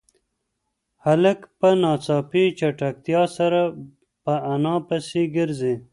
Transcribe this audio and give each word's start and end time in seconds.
هلک 1.05 1.39
په 1.59 1.69
ناڅاپي 1.81 2.43
چټکتیا 2.59 3.21
سره 3.37 3.59
په 4.23 4.33
انا 4.53 4.75
پسې 4.87 5.21
گرځي. 5.35 5.75